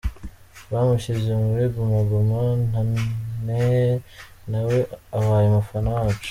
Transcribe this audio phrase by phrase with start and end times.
[0.71, 2.41] Bamushyize muri Guma Guma
[3.49, 3.75] none
[4.49, 4.79] na we
[5.17, 6.19] abaye umufana wacu.